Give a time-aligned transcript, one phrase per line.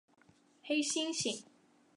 [0.63, 1.43] 黑猩猩。